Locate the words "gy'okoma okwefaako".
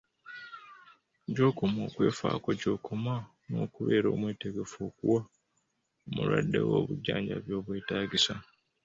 1.35-2.49